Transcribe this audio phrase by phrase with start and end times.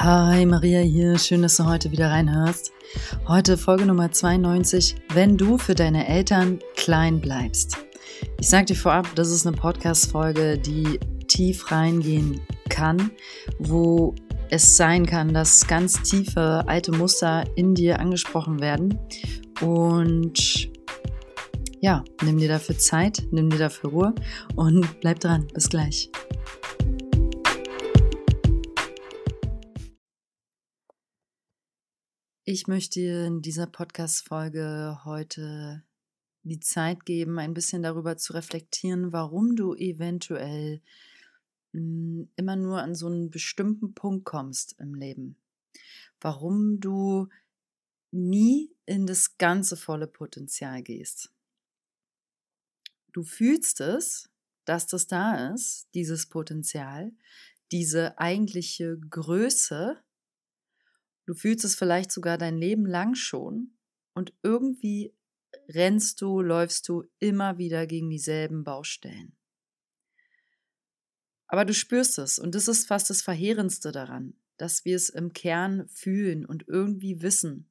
[0.00, 1.18] Hi, Maria hier.
[1.18, 2.70] Schön, dass du heute wieder reinhörst.
[3.26, 7.78] Heute Folge Nummer 92, wenn du für deine Eltern klein bleibst.
[8.38, 13.10] Ich sage dir vorab, das ist eine Podcast-Folge, die tief reingehen kann,
[13.58, 14.14] wo
[14.50, 19.00] es sein kann, dass ganz tiefe alte Muster in dir angesprochen werden.
[19.60, 20.70] Und
[21.80, 24.14] ja, nimm dir dafür Zeit, nimm dir dafür Ruhe
[24.54, 25.48] und bleib dran.
[25.52, 26.08] Bis gleich.
[32.50, 35.84] Ich möchte dir in dieser Podcast-Folge heute
[36.44, 40.80] die Zeit geben, ein bisschen darüber zu reflektieren, warum du eventuell
[41.74, 45.36] hm, immer nur an so einen bestimmten Punkt kommst im Leben.
[46.22, 47.28] Warum du
[48.12, 51.30] nie in das ganze volle Potenzial gehst.
[53.12, 54.30] Du fühlst es,
[54.64, 57.12] dass das da ist, dieses Potenzial,
[57.72, 60.02] diese eigentliche Größe,
[61.28, 63.76] Du fühlst es vielleicht sogar dein Leben lang schon
[64.14, 65.14] und irgendwie
[65.68, 69.36] rennst du, läufst du immer wieder gegen dieselben Baustellen.
[71.46, 75.34] Aber du spürst es und das ist fast das Verheerendste daran, dass wir es im
[75.34, 77.68] Kern fühlen und irgendwie wissen.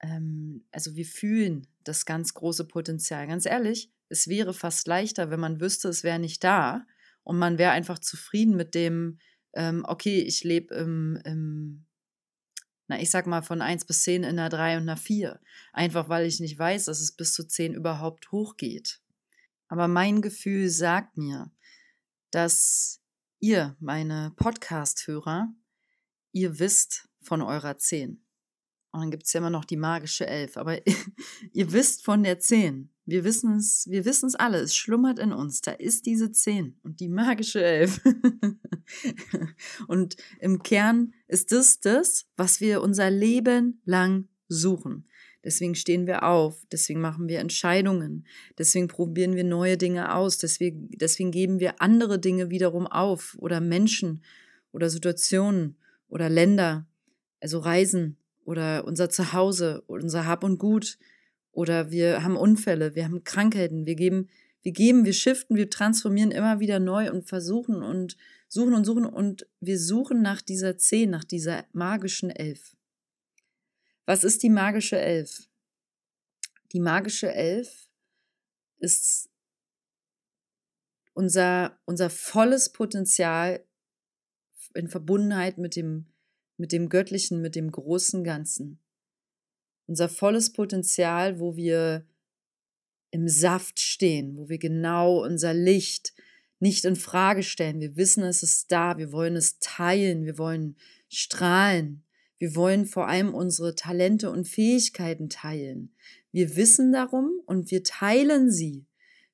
[0.00, 3.26] Ähm, also wir fühlen das ganz große Potenzial.
[3.26, 6.86] Ganz ehrlich, es wäre fast leichter, wenn man wüsste, es wäre nicht da
[7.22, 9.18] und man wäre einfach zufrieden mit dem,
[9.54, 11.86] ähm, okay, ich lebe im, im
[12.88, 15.40] na, ich sag mal von 1 bis 10 in einer 3 und einer 4.
[15.72, 19.00] Einfach weil ich nicht weiß, dass es bis zu 10 überhaupt hochgeht.
[19.68, 21.52] Aber mein Gefühl sagt mir,
[22.30, 23.00] dass
[23.38, 25.52] ihr, meine Podcast-Hörer,
[26.32, 28.24] ihr wisst von eurer 10.
[28.90, 30.56] Und dann gibt es ja immer noch die magische 11.
[30.56, 30.78] Aber
[31.52, 32.90] ihr wisst von der 10.
[33.04, 35.62] Wir wissen es, wir wissen es alle, es schlummert in uns.
[35.62, 38.00] Da ist diese 10 und die magische 11.
[39.88, 45.08] und im Kern ist das das, was wir unser Leben lang suchen.
[45.44, 48.26] Deswegen stehen wir auf, deswegen machen wir Entscheidungen,
[48.58, 53.60] deswegen probieren wir neue Dinge aus, deswegen, deswegen geben wir andere Dinge wiederum auf oder
[53.60, 54.22] Menschen
[54.72, 56.86] oder Situationen oder Länder,
[57.40, 58.17] also Reisen
[58.48, 60.98] oder unser Zuhause, unser Hab und Gut,
[61.52, 64.30] oder wir haben Unfälle, wir haben Krankheiten, wir geben,
[64.62, 68.16] wir geben, wir shiften, wir transformieren immer wieder neu und versuchen und
[68.48, 72.74] suchen und suchen und wir suchen nach dieser Zehn, nach dieser magischen Elf.
[74.06, 75.46] Was ist die magische Elf?
[76.72, 77.90] Die magische Elf
[78.78, 79.28] ist
[81.12, 83.62] unser, unser volles Potenzial
[84.72, 86.06] in Verbundenheit mit dem,
[86.58, 88.78] mit dem Göttlichen, mit dem großen Ganzen
[89.88, 92.06] unser volles Potenzial, wo wir
[93.10, 96.12] im Saft stehen, wo wir genau unser Licht
[96.60, 97.80] nicht in Frage stellen.
[97.80, 100.76] Wir wissen, es ist da, wir wollen es teilen, wir wollen
[101.08, 102.04] strahlen,
[102.36, 105.94] wir wollen vor allem unsere Talente und Fähigkeiten teilen.
[106.32, 108.84] Wir wissen darum und wir teilen sie.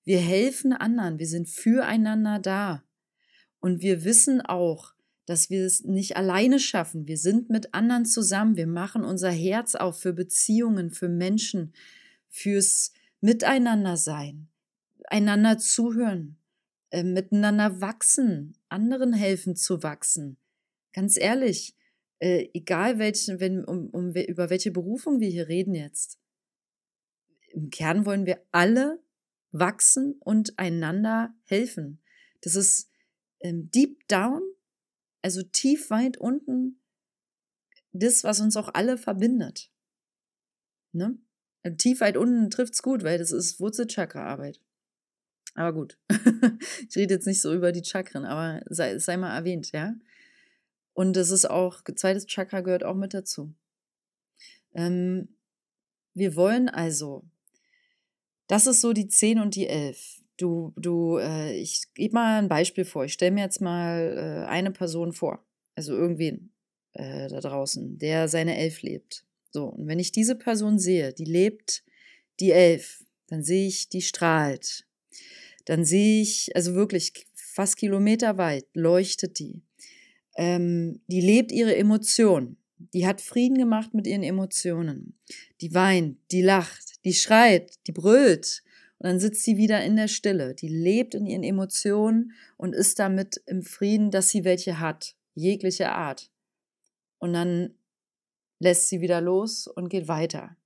[0.04, 2.84] Wir helfen anderen, wir sind füreinander da.
[3.58, 4.93] Und wir wissen auch,
[5.26, 7.08] dass wir es nicht alleine schaffen.
[7.08, 8.56] Wir sind mit anderen zusammen.
[8.56, 11.72] Wir machen unser Herz auf für Beziehungen, für Menschen,
[12.28, 14.48] fürs Miteinander sein,
[15.06, 16.36] einander zuhören,
[16.90, 20.36] äh, miteinander wachsen, anderen helfen zu wachsen.
[20.92, 21.74] Ganz ehrlich,
[22.18, 26.18] äh, egal welchen, wenn, um, um, über welche Berufung wir hier reden jetzt.
[27.48, 29.00] Im Kern wollen wir alle
[29.52, 32.00] wachsen und einander helfen.
[32.42, 32.90] Das ist
[33.40, 34.42] ähm, deep down
[35.24, 36.78] also tief weit unten,
[37.92, 39.70] das, was uns auch alle verbindet.
[40.92, 41.16] Ne?
[41.62, 44.60] Also tief weit unten trifft es gut, weil das ist Wurzelchakra-Arbeit.
[45.54, 45.98] Aber gut,
[46.88, 49.94] ich rede jetzt nicht so über die Chakren, aber sei, sei mal erwähnt, ja.
[50.92, 53.54] Und das ist auch, zweites Chakra gehört auch mit dazu.
[54.74, 55.34] Ähm,
[56.12, 57.24] wir wollen also,
[58.46, 60.20] das ist so die 10 und die 11.
[60.36, 63.04] Du, du, äh, ich gebe mal ein Beispiel vor.
[63.04, 65.44] Ich stelle mir jetzt mal äh, eine Person vor,
[65.76, 66.52] also irgendwen
[66.94, 69.24] äh, da draußen, der seine Elf lebt.
[69.50, 71.84] So, und wenn ich diese Person sehe, die lebt
[72.40, 74.84] die Elf, dann sehe ich, die strahlt.
[75.64, 79.62] Dann sehe ich, also wirklich fast kilometerweit leuchtet die.
[80.36, 82.56] Ähm, die lebt ihre Emotionen.
[82.92, 85.16] Die hat Frieden gemacht mit ihren Emotionen.
[85.60, 88.62] Die weint, die lacht, die schreit, die brüllt,
[88.98, 90.54] und dann sitzt sie wieder in der Stille.
[90.54, 95.90] Die lebt in ihren Emotionen und ist damit im Frieden, dass sie welche hat, jegliche
[95.92, 96.30] Art.
[97.18, 97.74] Und dann
[98.60, 100.56] lässt sie wieder los und geht weiter.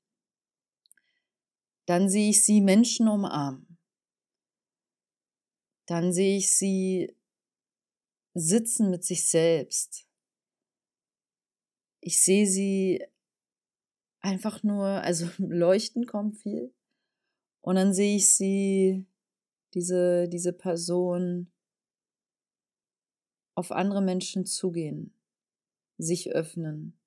[1.87, 3.79] Dann sehe ich sie Menschen umarmen.
[5.87, 7.17] Dann sehe ich sie
[8.35, 10.07] sitzen mit sich selbst.
[12.01, 13.05] ich sehe sie
[14.21, 16.73] einfach nur, also leuchten kommt viel.
[17.69, 19.05] Und dann sehe ich sie,
[19.75, 21.53] diese, diese Person,
[23.55, 25.13] auf andere Menschen zugehen,
[25.99, 26.99] sich öffnen,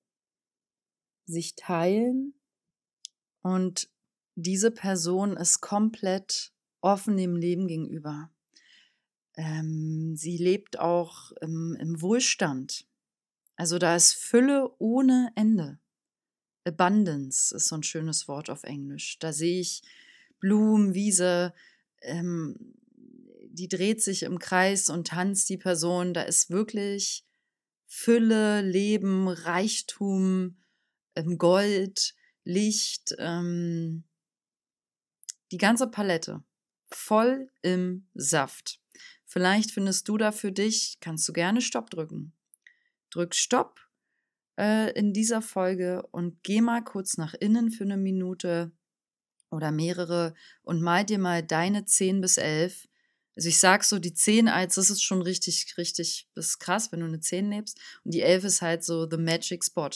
[1.25, 2.35] sich teilen
[3.41, 3.89] und
[4.35, 8.29] diese Person ist komplett offen dem Leben gegenüber.
[9.33, 12.85] Ähm, sie lebt auch im, im Wohlstand.
[13.55, 15.79] Also da ist Fülle ohne Ende.
[16.65, 19.17] Abundance ist so ein schönes Wort auf Englisch.
[19.17, 19.81] Da sehe ich
[20.41, 21.53] Blumen, Wiese,
[22.01, 22.75] ähm,
[23.45, 26.13] die dreht sich im Kreis und tanzt die Person.
[26.13, 27.25] Da ist wirklich
[27.87, 30.57] Fülle, Leben, Reichtum,
[31.15, 34.03] ähm, Gold, Licht, ähm,
[35.51, 36.43] die ganze Palette.
[36.89, 38.81] Voll im Saft.
[39.25, 42.33] Vielleicht findest du da für dich, kannst du gerne Stopp drücken.
[43.11, 43.79] Drück Stopp
[44.57, 48.71] äh, in dieser Folge und geh mal kurz nach innen für eine Minute
[49.51, 50.33] oder mehrere
[50.63, 52.87] und mal dir mal deine 10 bis 11
[53.35, 56.91] also ich sag so, die 10 als, das ist schon richtig, richtig, das ist krass,
[56.91, 57.79] wenn du eine 10 lebst.
[58.03, 59.91] Und die 11 ist halt so the magic spot,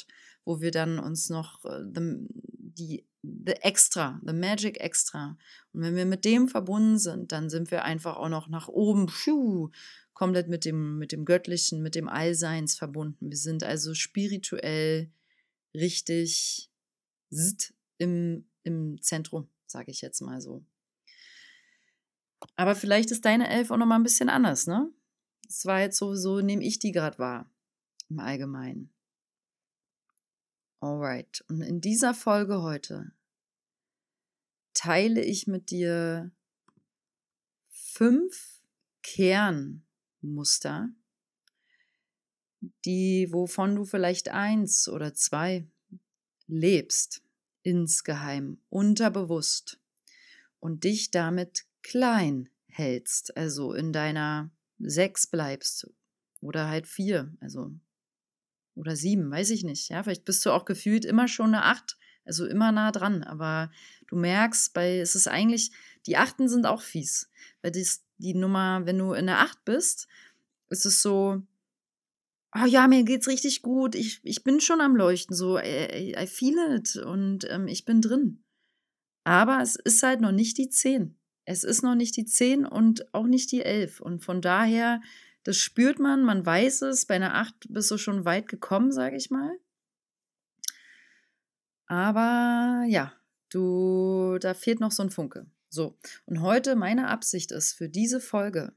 [0.45, 5.37] wo wir dann uns noch äh, the, die the extra, the magic extra.
[5.73, 9.07] Und wenn wir mit dem verbunden sind, dann sind wir einfach auch noch nach oben,
[9.07, 9.69] pschuh,
[10.13, 13.29] komplett mit dem, mit dem Göttlichen, mit dem Allseins verbunden.
[13.29, 15.11] Wir sind also spirituell
[15.73, 16.69] richtig
[17.97, 20.65] im, im Zentrum, sage ich jetzt mal so.
[22.57, 24.91] Aber vielleicht ist deine Elf auch noch mal ein bisschen anders, ne?
[25.45, 27.50] Das war jetzt sowieso, nehme ich die gerade wahr.
[28.09, 28.91] Im Allgemeinen.
[30.79, 31.44] Alright.
[31.47, 33.12] Und in dieser Folge heute
[34.73, 36.31] teile ich mit dir
[37.69, 38.62] fünf
[39.01, 40.89] Kernmuster,
[42.83, 45.67] die, wovon du vielleicht eins oder zwei
[46.47, 47.25] lebst,
[47.65, 49.79] insgeheim, unterbewusst
[50.59, 55.89] und dich damit klein hältst, also in deiner sechs bleibst
[56.41, 57.71] oder halt vier, also
[58.75, 59.89] oder sieben, weiß ich nicht.
[59.89, 63.23] Ja, vielleicht bist du auch gefühlt immer schon eine acht, also immer nah dran.
[63.23, 63.71] Aber
[64.07, 65.71] du merkst, bei es ist eigentlich
[66.06, 67.31] die Achten sind auch fies,
[67.62, 70.07] weil das, die Nummer, wenn du in der Acht bist,
[70.69, 71.41] ist es so,
[72.55, 76.27] oh ja, mir geht's richtig gut, ich, ich bin schon am Leuchten, so, I, I
[76.27, 78.43] feel it und ähm, ich bin drin.
[79.23, 81.17] Aber es ist halt noch nicht die zehn.
[81.45, 84.01] Es ist noch nicht die 10 und auch nicht die 11.
[84.01, 85.01] Und von daher,
[85.43, 87.05] das spürt man, man weiß es.
[87.05, 89.55] Bei einer 8 bist du schon weit gekommen, sage ich mal.
[91.85, 93.13] Aber ja,
[93.49, 95.45] du, da fehlt noch so ein Funke.
[95.69, 98.73] So, und heute meine Absicht ist für diese Folge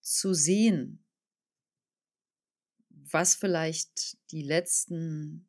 [0.00, 1.01] zu sehen,
[3.12, 5.48] was vielleicht die letzten,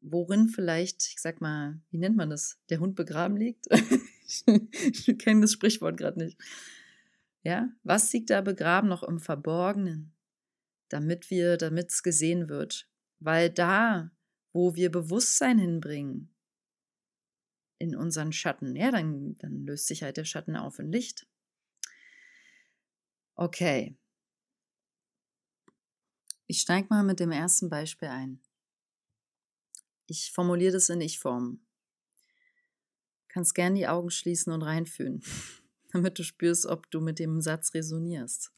[0.00, 3.66] worin vielleicht, ich sag mal, wie nennt man das, der Hund begraben liegt?
[4.26, 6.38] ich kenne das Sprichwort gerade nicht.
[7.42, 10.12] Ja, was liegt da begraben noch im Verborgenen,
[10.88, 12.88] damit wir, damit es gesehen wird?
[13.18, 14.10] Weil da,
[14.52, 16.30] wo wir Bewusstsein hinbringen,
[17.80, 21.26] in unseren Schatten, ja, dann, dann löst sich halt der Schatten auf in Licht.
[23.36, 23.96] Okay.
[26.50, 28.42] Ich steige mal mit dem ersten Beispiel ein.
[30.08, 31.64] Ich formuliere das in Ich-Form.
[33.28, 35.22] Kannst gern die Augen schließen und reinfühlen,
[35.92, 38.52] damit du spürst, ob du mit dem Satz resonierst.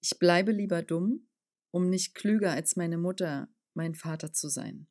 [0.00, 1.28] Ich bleibe lieber dumm,
[1.70, 4.88] um nicht klüger als meine Mutter, mein Vater zu sein.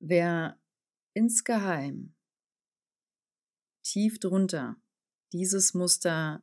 [0.00, 0.60] Wer
[1.14, 2.16] insgeheim
[3.84, 4.74] tief drunter
[5.32, 6.42] dieses Muster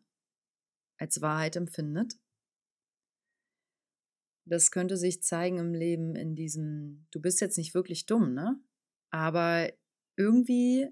[1.03, 2.17] als Wahrheit empfindet,
[4.45, 8.59] das könnte sich zeigen im Leben in diesem, du bist jetzt nicht wirklich dumm, ne?
[9.09, 9.69] Aber
[10.15, 10.89] irgendwie,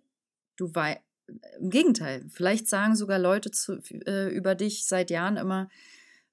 [0.58, 1.00] du weißt,
[1.60, 5.70] im Gegenteil, vielleicht sagen sogar Leute zu, äh, über dich seit Jahren immer,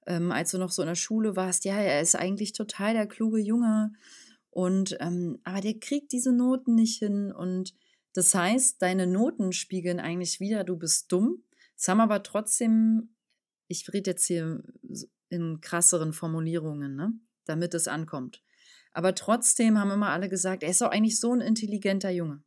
[0.07, 3.07] ähm, als du noch so in der Schule warst, ja, er ist eigentlich total der
[3.07, 3.93] kluge Junge
[4.49, 7.73] und ähm, aber der kriegt diese Noten nicht hin und
[8.13, 11.43] das heißt, deine Noten spiegeln eigentlich wieder, du bist dumm.
[11.77, 13.15] Es haben aber trotzdem,
[13.69, 14.63] ich rede jetzt hier
[15.29, 17.13] in krasseren Formulierungen, ne?
[17.45, 18.43] damit es ankommt.
[18.91, 22.43] Aber trotzdem haben immer alle gesagt, er ist doch eigentlich so ein intelligenter Junge.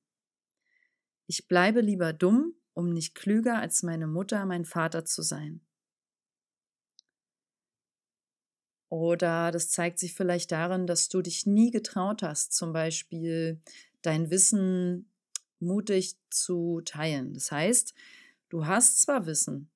[1.27, 5.61] Ich bleibe lieber dumm, um nicht klüger als meine Mutter, mein Vater zu sein.
[8.89, 13.63] Oder das zeigt sich vielleicht darin, dass du dich nie getraut hast, zum Beispiel
[14.03, 15.09] dein Wissen
[15.61, 17.33] mutig zu teilen.
[17.33, 17.95] Das heißt,
[18.49, 19.72] du hast zwar Wissen,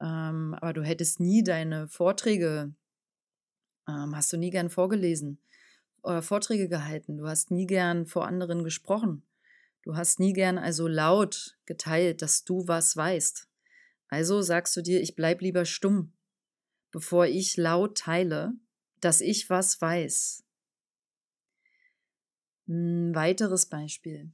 [0.00, 2.74] ähm, aber du hättest nie deine Vorträge,
[3.88, 5.38] ähm, hast du nie gern vorgelesen
[6.02, 7.18] oder Vorträge gehalten.
[7.18, 9.22] Du hast nie gern vor anderen gesprochen.
[9.82, 13.48] Du hast nie gern also laut geteilt, dass du was weißt.
[14.08, 16.12] Also sagst du dir, ich bleib lieber stumm,
[16.90, 18.52] bevor ich laut teile,
[19.00, 20.44] dass ich was weiß.
[22.68, 24.32] Ein weiteres Beispiel.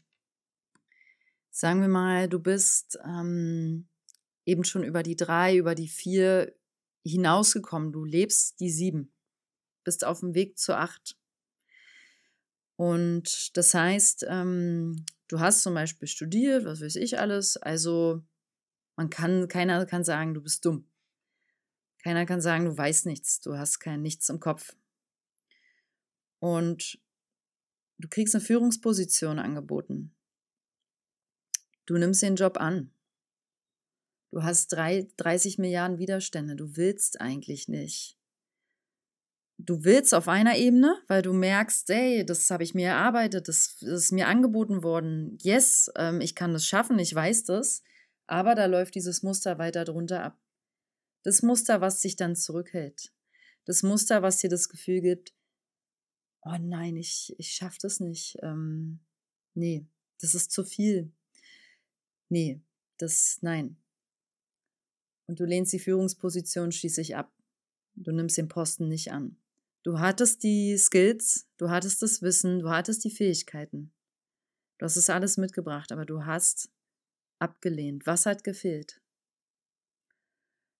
[1.50, 3.88] Sagen wir mal, du bist ähm,
[4.44, 6.54] eben schon über die drei, über die vier
[7.04, 7.92] hinausgekommen.
[7.92, 9.12] Du lebst die sieben,
[9.84, 11.16] bist auf dem Weg zur acht.
[12.76, 17.56] Und das heißt, ähm, du hast zum Beispiel studiert, was weiß ich alles.
[17.56, 18.22] Also
[18.96, 20.88] man kann, keiner kann sagen, du bist dumm.
[22.02, 24.74] Keiner kann sagen, du weißt nichts, du hast kein nichts im Kopf.
[26.40, 27.00] Und
[27.98, 30.12] du kriegst eine Führungsposition angeboten.
[31.86, 32.92] Du nimmst den Job an.
[34.32, 36.56] Du hast drei, 30 Milliarden Widerstände.
[36.56, 38.18] Du willst eigentlich nicht.
[39.58, 43.76] Du willst auf einer Ebene, weil du merkst, hey, das habe ich mir erarbeitet, das,
[43.80, 45.36] das, ist mir angeboten worden.
[45.42, 47.82] Yes, ähm, ich kann das schaffen, ich weiß das.
[48.26, 50.40] Aber da läuft dieses Muster weiter drunter ab.
[51.24, 53.12] Das Muster, was dich dann zurückhält.
[53.66, 55.34] Das Muster, was dir das Gefühl gibt,
[56.40, 58.38] oh nein, ich, ich schaffe das nicht.
[58.42, 59.00] Ähm,
[59.52, 59.86] nee,
[60.22, 61.12] das ist zu viel.
[62.30, 62.62] Nee,
[62.96, 63.76] das, nein.
[65.26, 67.32] Und du lehnst die Führungsposition schließlich ab.
[67.94, 69.36] Du nimmst den Posten nicht an.
[69.82, 73.92] Du hattest die Skills, du hattest das Wissen, du hattest die Fähigkeiten.
[74.78, 76.70] Du hast es alles mitgebracht, aber du hast
[77.38, 78.06] abgelehnt.
[78.06, 79.00] Was hat gefehlt?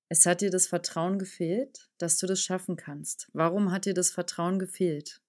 [0.09, 3.29] Es hat dir das Vertrauen gefehlt, dass du das schaffen kannst.
[3.33, 5.23] Warum hat dir das Vertrauen gefehlt?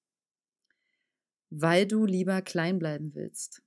[1.50, 3.64] Weil du lieber klein bleiben willst.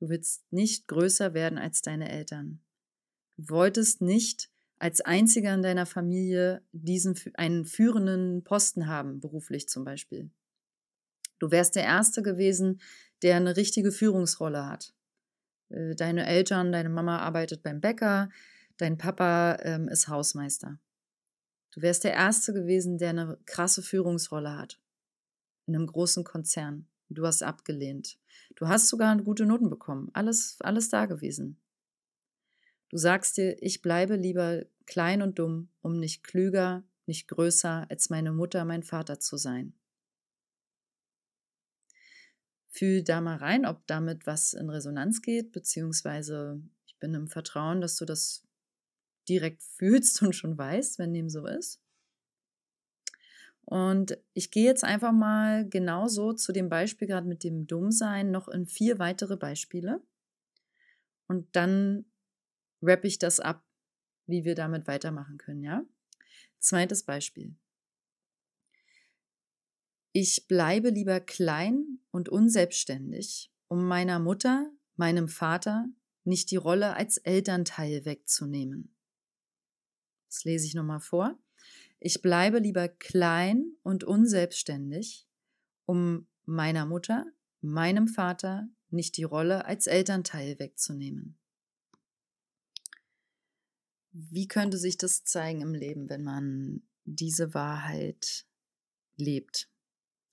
[0.00, 2.60] Du willst nicht größer werden als deine Eltern.
[3.36, 9.84] Du wolltest nicht als einziger in deiner Familie diesen einen führenden Posten haben, beruflich zum
[9.84, 10.30] Beispiel.
[11.38, 12.80] Du wärst der Erste gewesen,
[13.22, 14.94] der eine richtige Führungsrolle hat.
[15.68, 18.30] Äh, deine Eltern, deine Mama arbeitet beim Bäcker,
[18.76, 20.78] dein Papa ähm, ist Hausmeister.
[21.72, 24.80] Du wärst der Erste gewesen, der eine krasse Führungsrolle hat.
[25.66, 26.88] In einem großen Konzern.
[27.08, 28.18] Du hast abgelehnt.
[28.56, 30.10] Du hast sogar gute Noten bekommen.
[30.12, 31.60] Alles, alles da gewesen.
[32.88, 38.10] Du sagst dir, ich bleibe lieber klein und dumm, um nicht klüger, nicht größer als
[38.10, 39.74] meine Mutter, mein Vater zu sein.
[42.68, 47.80] Fühl da mal rein, ob damit was in Resonanz geht, beziehungsweise ich bin im Vertrauen,
[47.80, 48.44] dass du das
[49.28, 51.80] direkt fühlst und schon weißt, wenn dem so ist.
[53.64, 58.46] Und ich gehe jetzt einfach mal genauso zu dem Beispiel gerade mit dem Dummsein noch
[58.46, 60.00] in vier weitere Beispiele.
[61.26, 62.04] Und dann
[62.86, 63.64] rappe ich das ab,
[64.26, 65.84] wie wir damit weitermachen können, ja?
[66.58, 67.54] Zweites Beispiel.
[70.12, 75.88] Ich bleibe lieber klein und unselbstständig, um meiner Mutter, meinem Vater
[76.24, 78.96] nicht die Rolle als Elternteil wegzunehmen.
[80.28, 81.38] Das lese ich nochmal vor.
[81.98, 85.26] Ich bleibe lieber klein und unselbstständig,
[85.84, 87.26] um meiner Mutter,
[87.60, 91.38] meinem Vater nicht die Rolle als Elternteil wegzunehmen.
[94.18, 98.46] Wie könnte sich das zeigen im Leben, wenn man diese Wahrheit
[99.16, 99.68] lebt?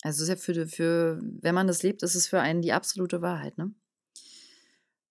[0.02, 3.22] Also ist ja für, für, wenn man das lebt, ist es für einen die absolute
[3.22, 3.74] Wahrheit, ne?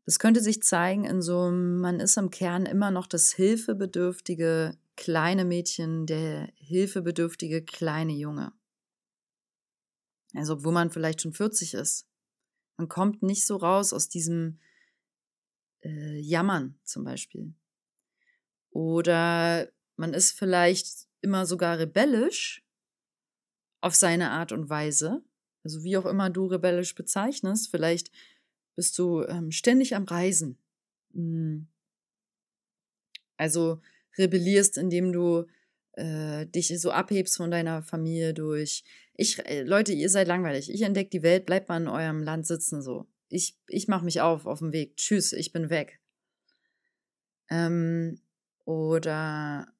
[0.04, 5.44] Das könnte sich zeigen in so, man ist im Kern immer noch das hilfebedürftige kleine
[5.44, 8.52] Mädchen, der hilfebedürftige kleine Junge.
[10.34, 12.08] Also, obwohl man vielleicht schon 40 ist.
[12.78, 14.58] Man kommt nicht so raus aus diesem
[15.84, 17.54] äh, Jammern zum Beispiel.
[18.72, 22.64] Oder man ist vielleicht immer sogar rebellisch
[23.80, 25.22] auf seine Art und Weise.
[25.62, 27.70] Also wie auch immer du rebellisch bezeichnest.
[27.70, 28.10] Vielleicht
[28.74, 30.58] bist du ähm, ständig am Reisen.
[31.12, 31.68] Hm.
[33.36, 33.80] Also
[34.16, 35.46] rebellierst, indem du
[35.92, 38.84] äh, dich so abhebst von deiner Familie durch.
[39.14, 40.70] Ich, äh, Leute, ihr seid langweilig.
[40.70, 43.06] Ich entdecke die Welt, bleibt mal in eurem Land sitzen so.
[43.28, 44.96] Ich, ich mache mich auf auf dem Weg.
[44.96, 46.00] Tschüss, ich bin weg.
[47.50, 48.20] Ähm,
[48.64, 49.72] oder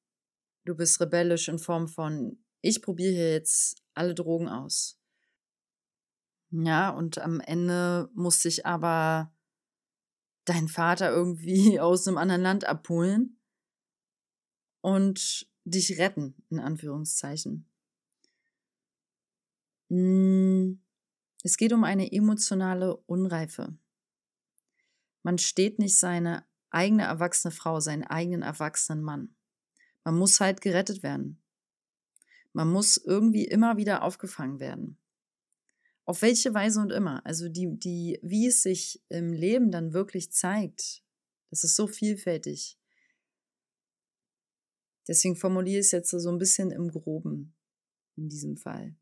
[0.64, 4.98] du bist rebellisch in Form von, ich probiere hier jetzt alle Drogen aus.
[6.50, 9.32] Ja, und am Ende muss sich aber
[10.44, 13.38] dein Vater irgendwie aus einem anderen Land abholen
[14.80, 17.66] und dich retten, in Anführungszeichen.
[19.88, 20.82] Hm,
[21.42, 23.76] es geht um eine emotionale Unreife.
[25.22, 29.35] Man steht nicht seine eigene erwachsene Frau, seinen eigenen erwachsenen Mann.
[30.05, 31.43] Man muss halt gerettet werden.
[32.52, 34.99] Man muss irgendwie immer wieder aufgefangen werden.
[36.05, 37.25] Auf welche Weise und immer.
[37.25, 41.02] Also die, die, wie es sich im Leben dann wirklich zeigt,
[41.50, 42.79] das ist so vielfältig.
[45.09, 47.55] Deswegen formuliere ich es jetzt so ein bisschen im Groben
[48.17, 48.97] in diesem Fall.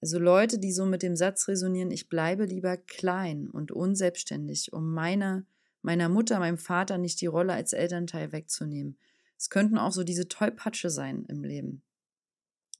[0.00, 4.92] Also Leute, die so mit dem Satz resonieren, ich bleibe lieber klein und unselbstständig, um
[4.92, 5.44] meiner,
[5.88, 8.98] meiner Mutter, meinem Vater nicht die Rolle als Elternteil wegzunehmen.
[9.38, 11.80] Es könnten auch so diese Tollpatsche sein im Leben.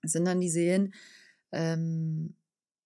[0.03, 0.93] Es sind dann die Seelen,
[1.51, 2.37] ähm,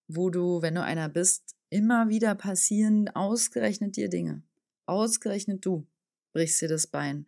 [0.06, 4.44] wo du, wenn du einer bist, immer wieder passieren ausgerechnet dir Dinge.
[4.86, 5.88] Ausgerechnet du
[6.32, 7.26] brichst dir das Bein.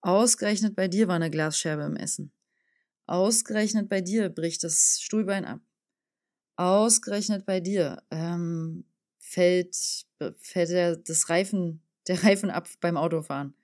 [0.00, 2.32] Ausgerechnet bei dir war eine Glasscherbe im Essen.
[3.04, 5.60] Ausgerechnet bei dir bricht das Stuhlbein ab.
[6.56, 8.86] Ausgerechnet bei dir ähm,
[9.18, 10.06] fällt,
[10.38, 13.54] fällt der, das Reifen, der Reifen ab beim Autofahren.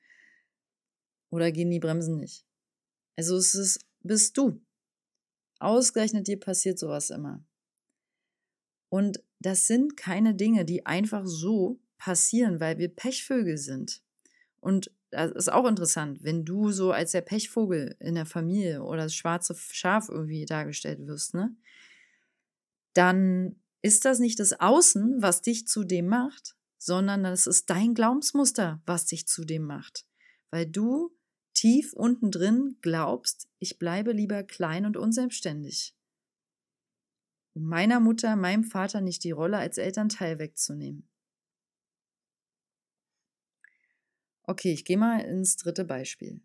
[1.30, 2.46] Oder gehen die Bremsen nicht.
[3.16, 4.62] Also es ist, bist du.
[5.58, 7.44] Ausgerechnet dir passiert sowas immer.
[8.88, 14.00] Und das sind keine Dinge, die einfach so passieren, weil wir Pechvögel sind.
[14.60, 19.04] Und das ist auch interessant, wenn du so als der Pechvogel in der Familie oder
[19.04, 21.56] das schwarze Schaf irgendwie dargestellt wirst, ne?
[22.92, 27.94] Dann ist das nicht das Außen, was dich zu dem macht, sondern das ist dein
[27.94, 30.06] Glaubensmuster, was dich zu dem macht.
[30.50, 31.16] Weil du
[31.54, 35.94] tief unten drin glaubst, ich bleibe lieber klein und unselbstständig.
[37.54, 41.08] Um meiner Mutter, meinem Vater nicht die Rolle als Elternteil wegzunehmen.
[44.42, 46.40] Okay, ich gehe mal ins dritte Beispiel.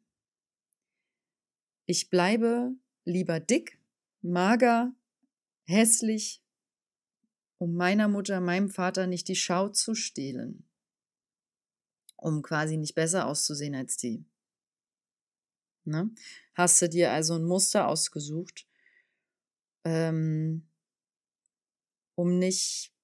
[1.86, 2.74] Ich bleibe
[3.04, 3.78] lieber dick,
[4.22, 4.96] mager,
[5.66, 6.41] hässlich,
[7.62, 10.68] um meiner Mutter, meinem Vater nicht die Schau zu stehlen,
[12.16, 14.26] um quasi nicht besser auszusehen als die.
[15.84, 16.10] Ne?
[16.56, 18.66] Hast du dir also ein Muster ausgesucht,
[19.84, 20.68] ähm,
[22.16, 22.96] um nicht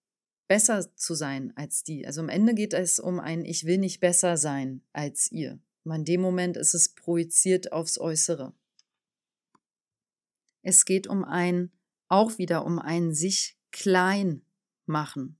[0.48, 2.08] besser zu sein als die.
[2.08, 5.60] Also am Ende geht es um ein Ich will nicht besser sein als ihr.
[5.84, 8.56] Und in dem Moment ist es projiziert aufs Äußere.
[10.64, 11.72] Es geht um ein,
[12.08, 14.42] auch wieder um ein sich klein
[14.88, 15.38] machen.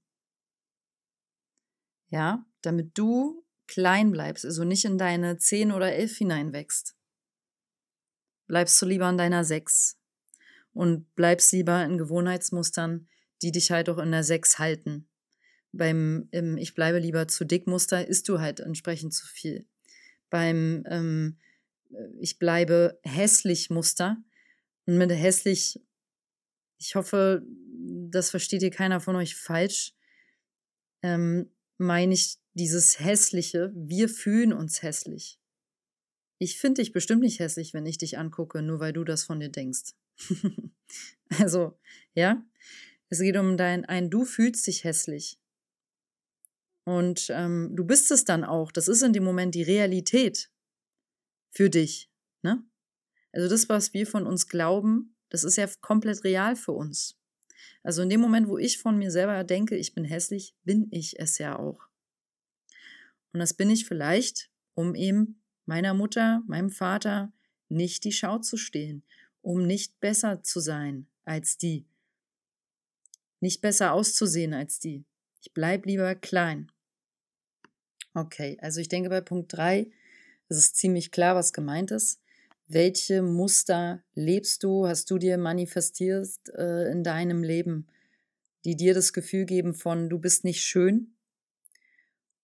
[2.10, 6.98] Ja, damit du klein bleibst, also nicht in deine 10 oder 11 hineinwächst
[8.48, 10.00] bleibst du lieber an deiner 6
[10.74, 13.08] und bleibst lieber in Gewohnheitsmustern,
[13.42, 15.08] die dich halt auch in der 6 halten.
[15.74, 19.68] Beim im Ich bleibe lieber zu dick Muster isst du halt entsprechend zu viel.
[20.30, 21.38] Beim ähm,
[22.20, 24.18] Ich bleibe hässlich Muster
[24.86, 25.80] und mit hässlich,
[26.80, 27.46] ich hoffe,
[28.10, 29.94] das versteht ihr keiner von euch falsch,
[31.02, 35.40] ähm, meine ich dieses Hässliche, wir fühlen uns hässlich.
[36.40, 39.40] Ich finde dich bestimmt nicht hässlich, wenn ich dich angucke, nur weil du das von
[39.40, 39.94] dir denkst.
[41.40, 41.78] also,
[42.14, 42.44] ja,
[43.10, 45.40] es geht um dein ein Du fühlst dich hässlich.
[46.84, 48.72] Und ähm, du bist es dann auch.
[48.72, 50.50] Das ist in dem Moment die Realität
[51.50, 52.10] für dich.
[52.44, 52.64] Ne?
[53.34, 57.20] Also das, was wir von uns glauben, das ist ja komplett real für uns.
[57.84, 61.20] Also in dem Moment, wo ich von mir selber denke, ich bin hässlich, bin ich
[61.20, 61.88] es ja auch.
[63.34, 67.32] Und das bin ich vielleicht, um eben meiner Mutter, meinem Vater
[67.70, 69.04] nicht die Schau zu stehen,
[69.42, 71.88] um nicht besser zu sein als die,
[73.40, 75.06] nicht besser auszusehen als die.
[75.42, 76.72] Ich bleib lieber klein.
[78.14, 79.92] Okay, also ich denke bei Punkt 3
[80.50, 82.22] ist es ziemlich klar, was gemeint ist.
[82.68, 87.88] Welche Muster lebst du, hast du dir manifestiert äh, in deinem Leben,
[88.66, 91.16] die dir das Gefühl geben von, du bist nicht schön?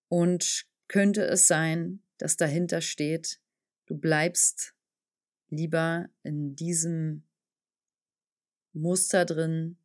[0.08, 3.42] Und könnte es sein, das dahinter steht,
[3.86, 4.74] du bleibst
[5.50, 7.24] lieber in diesem
[8.72, 9.78] Muster drin,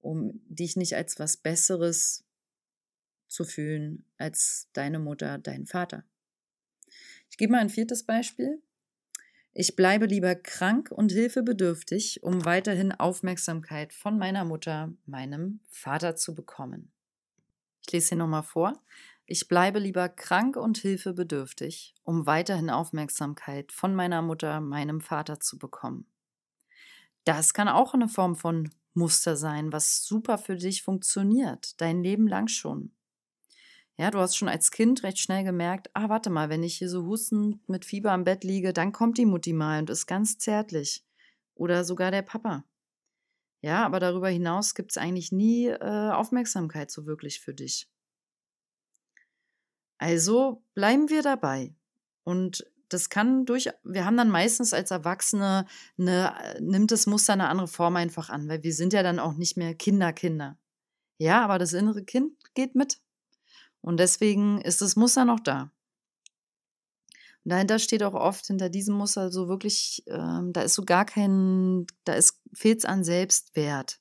[0.00, 2.24] um dich nicht als was Besseres
[3.26, 6.04] zu fühlen als deine Mutter, dein Vater.
[7.30, 8.62] Ich gebe mal ein viertes Beispiel.
[9.54, 16.34] Ich bleibe lieber krank und hilfebedürftig, um weiterhin Aufmerksamkeit von meiner Mutter, meinem Vater zu
[16.34, 16.90] bekommen.
[17.84, 18.72] Ich lese hier nochmal vor.
[19.26, 25.58] Ich bleibe lieber krank und hilfebedürftig, um weiterhin Aufmerksamkeit von meiner Mutter, meinem Vater zu
[25.58, 26.06] bekommen.
[27.24, 32.26] Das kann auch eine Form von Muster sein, was super für dich funktioniert, dein Leben
[32.26, 32.90] lang schon.
[33.98, 36.88] Ja, du hast schon als Kind recht schnell gemerkt, ah, warte mal, wenn ich hier
[36.88, 40.38] so hustend mit Fieber am Bett liege, dann kommt die Mutti mal und ist ganz
[40.38, 41.04] zärtlich.
[41.54, 42.64] Oder sogar der Papa.
[43.60, 47.88] Ja, aber darüber hinaus gibt es eigentlich nie äh, Aufmerksamkeit so wirklich für dich.
[49.98, 51.76] Also bleiben wir dabei
[52.24, 57.48] und das kann durch, wir haben dann meistens als Erwachsene, eine, nimmt das Muster eine
[57.48, 60.58] andere Form einfach an, weil wir sind ja dann auch nicht mehr Kinder, Kinder.
[61.18, 63.00] Ja, aber das innere Kind geht mit.
[63.82, 65.70] Und deswegen ist das Muster noch da.
[67.44, 71.04] Und dahinter steht auch oft hinter diesem Muster so wirklich, ähm, da ist so gar
[71.04, 72.16] kein, da
[72.54, 74.00] fehlt es an Selbstwert.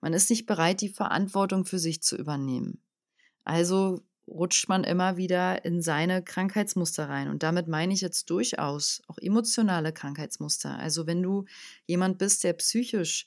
[0.00, 2.82] Man ist nicht bereit, die Verantwortung für sich zu übernehmen.
[3.44, 7.28] Also rutscht man immer wieder in seine Krankheitsmuster rein.
[7.28, 10.78] Und damit meine ich jetzt durchaus auch emotionale Krankheitsmuster.
[10.78, 11.44] Also wenn du
[11.86, 13.26] jemand bist, der psychisch,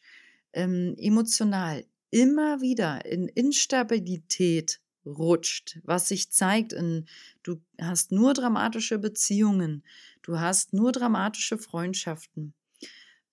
[0.53, 7.05] ähm, emotional immer wieder in Instabilität rutscht, was sich zeigt in,
[7.43, 9.83] du hast nur dramatische Beziehungen,
[10.21, 12.53] du hast nur dramatische Freundschaften.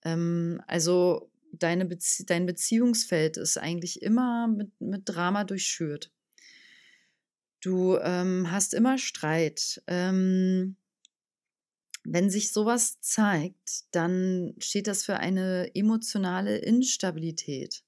[0.03, 6.11] Ähm, also deine Bezie dein Beziehungsfeld ist eigentlich immer mit, mit Drama durchschürt.
[7.61, 9.81] Du ähm, hast immer Streit.
[9.87, 10.75] Ähm,
[12.03, 17.83] wenn sich sowas zeigt, dann steht das für eine emotionale Instabilität.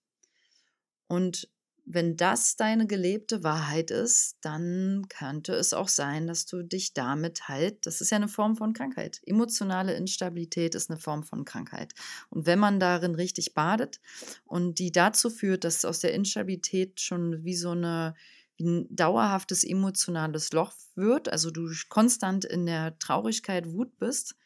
[1.07, 1.49] Und
[1.85, 7.47] wenn das deine gelebte Wahrheit ist, dann könnte es auch sein, dass du dich damit
[7.47, 9.21] halt, das ist ja eine Form von Krankheit.
[9.25, 11.93] Emotionale Instabilität ist eine Form von Krankheit.
[12.29, 14.01] Und wenn man darin richtig badet
[14.45, 18.15] und die dazu führt, dass aus der Instabilität schon wie so eine
[18.57, 24.37] wie ein dauerhaftes emotionales Loch wird, also du konstant in der Traurigkeit, Wut bist,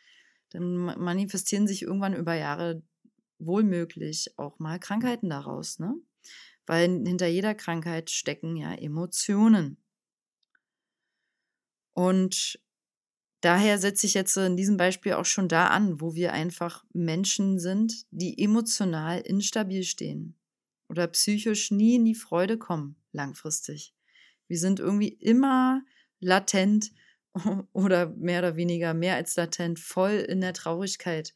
[0.49, 2.81] dann manifestieren sich irgendwann über Jahre
[3.37, 5.95] wohlmöglich auch mal Krankheiten daraus, ne?
[6.69, 9.83] Weil hinter jeder Krankheit stecken ja Emotionen.
[11.93, 12.61] Und
[13.41, 17.57] daher setze ich jetzt in diesem Beispiel auch schon da an, wo wir einfach Menschen
[17.57, 20.37] sind, die emotional instabil stehen
[20.89, 23.95] oder psychisch nie in die Freude kommen, langfristig.
[24.47, 25.81] Wir sind irgendwie immer
[26.19, 26.91] latent
[27.73, 31.33] oder mehr oder weniger mehr als latent voll in der Traurigkeit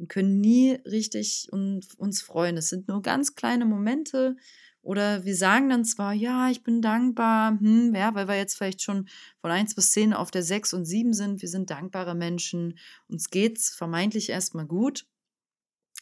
[0.00, 2.56] und können nie richtig uns freuen.
[2.56, 4.36] Es sind nur ganz kleine Momente
[4.82, 8.80] oder wir sagen dann zwar, ja, ich bin dankbar, hm, ja, weil wir jetzt vielleicht
[8.80, 9.08] schon
[9.42, 11.42] von 1 bis 10 auf der 6 und 7 sind.
[11.42, 12.78] Wir sind dankbare Menschen.
[13.06, 15.06] Uns geht's vermeintlich erstmal gut.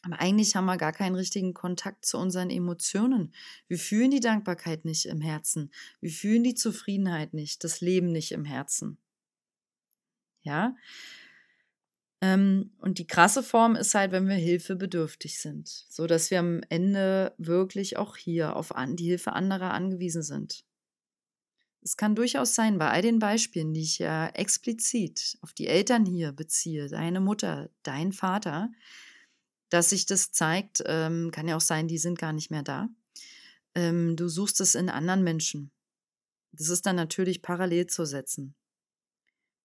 [0.02, 3.34] Aber eigentlich haben wir gar keinen richtigen Kontakt zu unseren Emotionen.
[3.66, 5.72] Wir fühlen die Dankbarkeit nicht im Herzen.
[6.00, 8.96] Wir fühlen die Zufriedenheit nicht, das Leben nicht im Herzen.
[10.42, 10.76] Ja,
[12.20, 16.62] ähm, und die krasse Form ist halt, wenn wir hilfebedürftig sind, so dass wir am
[16.68, 20.64] Ende wirklich auch hier auf an, die Hilfe anderer angewiesen sind.
[21.80, 26.04] Es kann durchaus sein, bei all den Beispielen, die ich ja explizit auf die Eltern
[26.04, 28.70] hier beziehe, deine Mutter, dein Vater,
[29.70, 32.88] dass sich das zeigt, ähm, kann ja auch sein, die sind gar nicht mehr da.
[33.76, 35.70] Ähm, du suchst es in anderen Menschen.
[36.50, 38.56] Das ist dann natürlich parallel zu setzen.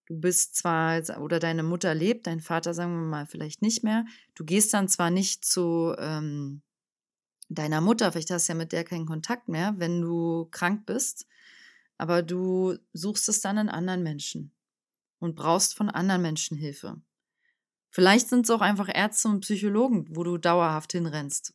[0.06, 4.06] Du bist zwar, oder deine Mutter lebt, dein Vater, sagen wir mal, vielleicht nicht mehr.
[4.36, 6.62] Du gehst dann zwar nicht zu ähm,
[7.50, 11.26] deiner Mutter, vielleicht hast du ja mit der keinen Kontakt mehr, wenn du krank bist,
[11.98, 14.52] aber du suchst es dann in anderen Menschen
[15.20, 17.02] und brauchst von anderen Menschen Hilfe.
[17.90, 21.54] Vielleicht sind es auch einfach Ärzte und Psychologen, wo du dauerhaft hinrennst.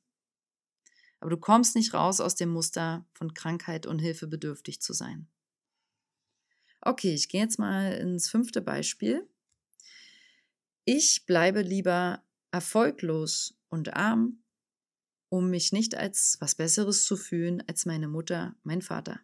[1.20, 5.28] Aber du kommst nicht raus aus dem Muster von Krankheit und hilfebedürftig zu sein.
[6.88, 9.28] Okay, ich gehe jetzt mal ins fünfte Beispiel.
[10.86, 14.42] Ich bleibe lieber erfolglos und arm,
[15.28, 19.20] um mich nicht als was Besseres zu fühlen als meine Mutter, mein Vater.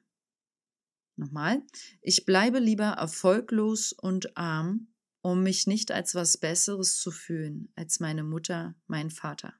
[1.16, 1.62] Nochmal,
[2.02, 4.88] ich bleibe lieber erfolglos und arm,
[5.22, 9.54] um mich nicht als was Besseres zu fühlen als meine Mutter, mein Vater.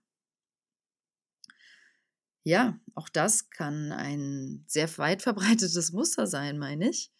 [2.43, 7.13] Ja, auch das kann ein sehr weit verbreitetes Muster sein, meine ich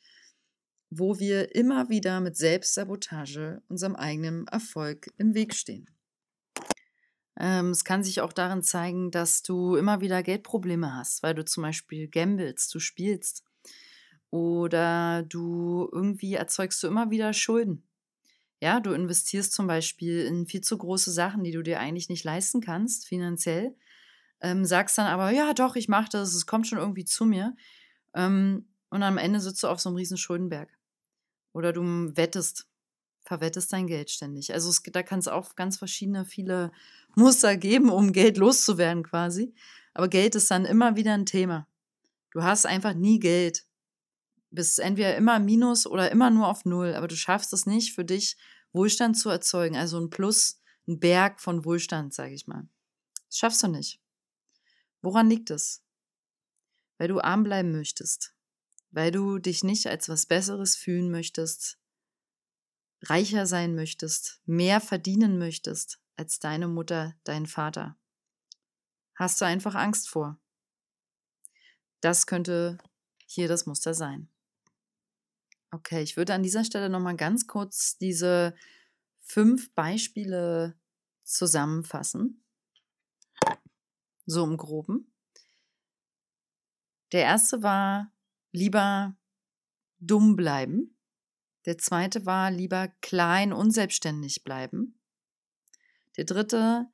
[0.99, 5.91] wo wir immer wieder mit Selbstsabotage unserem eigenen Erfolg im Weg stehen.
[7.39, 11.45] Ähm, es kann sich auch darin zeigen, dass du immer wieder Geldprobleme hast, weil du
[11.45, 13.45] zum Beispiel gambelst, du spielst
[14.31, 17.87] oder du irgendwie erzeugst du immer wieder Schulden.
[18.61, 22.25] Ja, du investierst zum Beispiel in viel zu große Sachen, die du dir eigentlich nicht
[22.25, 23.75] leisten kannst, finanziell.
[24.41, 27.57] Ähm, sagst dann aber, ja, doch, ich mache das, es kommt schon irgendwie zu mir.
[28.15, 30.69] Ähm, und am Ende sitzt du auf so einem riesen Schuldenberg.
[31.55, 31.83] Oder du
[32.17, 32.67] wettest,
[33.23, 34.53] verwettest dein Geld ständig.
[34.53, 36.73] Also es, da kann es auch ganz verschiedene, viele
[37.15, 39.55] Muster geben, um Geld loszuwerden quasi.
[39.95, 41.67] Aber Geld ist dann immer wieder ein Thema.
[42.33, 43.67] Du hast einfach nie Geld.
[44.51, 46.95] Bist entweder immer minus oder immer nur auf Null.
[46.95, 48.37] Aber du schaffst es nicht für dich,
[48.73, 49.77] Wohlstand zu erzeugen.
[49.77, 52.67] Also ein Plus, ein Berg von Wohlstand, sage ich mal.
[53.29, 54.01] Das schaffst du nicht.
[55.03, 55.85] Woran liegt es?
[56.99, 58.34] Weil du arm bleiben möchtest
[58.95, 61.79] weil du dich nicht als was Besseres fühlen möchtest,
[63.03, 67.97] reicher sein möchtest, mehr verdienen möchtest als deine Mutter, dein Vater.
[69.17, 70.41] Hast du einfach Angst vor.
[72.01, 72.79] Das könnte
[73.27, 74.29] hier das Muster sein.
[75.73, 78.55] Okay, ich würde an dieser Stelle nochmal ganz kurz diese
[79.21, 80.79] fünf Beispiele
[81.25, 82.45] zusammenfassen.
[84.25, 85.13] So im groben.
[87.11, 88.14] Der erste war
[88.55, 89.17] lieber
[89.99, 90.97] dumm bleiben.
[91.67, 94.99] Der zweite war lieber klein unselbstständig bleiben.
[96.17, 96.87] Der dritte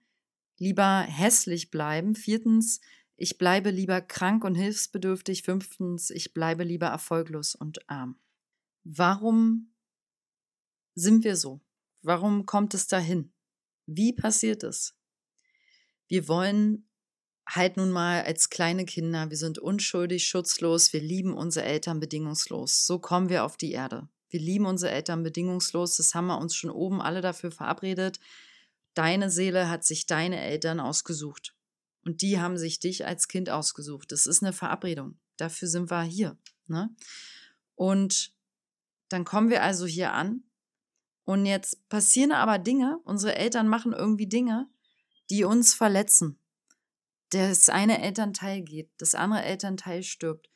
[0.57, 2.15] lieber hässlich bleiben.
[2.15, 2.81] Viertens,
[3.17, 5.43] ich bleibe lieber krank und hilfsbedürftig.
[5.43, 8.19] Fünftens, ich bleibe lieber erfolglos und arm.
[8.85, 9.75] Warum
[10.95, 11.61] sind wir so?
[12.03, 13.33] Warum kommt es dahin?
[13.85, 14.97] Wie passiert es?
[16.09, 16.90] Wir wollen
[17.51, 22.87] halt nun mal als kleine Kinder, wir sind unschuldig, schutzlos, wir lieben unsere Eltern bedingungslos.
[22.87, 24.09] So kommen wir auf die Erde.
[24.29, 28.21] Wir lieben unsere Eltern bedingungslos, das haben wir uns schon oben alle dafür verabredet.
[28.95, 31.55] Deine Seele hat sich deine Eltern ausgesucht.
[32.05, 34.13] Und die haben sich dich als Kind ausgesucht.
[34.13, 35.19] Das ist eine Verabredung.
[35.37, 36.39] Dafür sind wir hier.
[36.67, 36.89] Ne?
[37.75, 38.33] Und
[39.09, 40.45] dann kommen wir also hier an.
[41.25, 44.69] Und jetzt passieren aber Dinge, unsere Eltern machen irgendwie Dinge,
[45.29, 46.41] die uns verletzen
[47.31, 50.51] das eine Elternteil geht, das andere Elternteil stirbt,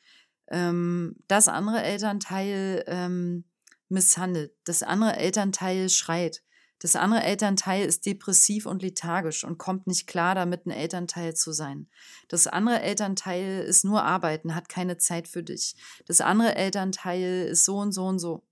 [0.47, 3.45] ähm, das andere Elternteil ähm,
[3.89, 6.43] misshandelt, das andere Elternteil schreit,
[6.79, 11.51] das andere Elternteil ist depressiv und lethargisch und kommt nicht klar damit, ein Elternteil zu
[11.51, 11.87] sein.
[12.27, 15.75] Das andere Elternteil ist nur arbeiten, hat keine Zeit für dich.
[16.05, 18.43] Das andere Elternteil ist so und so und so.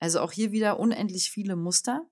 [0.00, 2.06] Also auch hier wieder unendlich viele Muster.